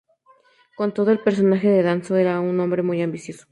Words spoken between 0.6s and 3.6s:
Con todo, el personaje de Danzō era un hombre muy ambicioso.